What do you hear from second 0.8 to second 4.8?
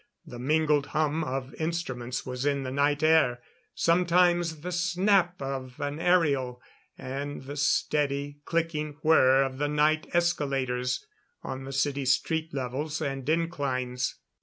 hum of instruments was in the night air; sometimes the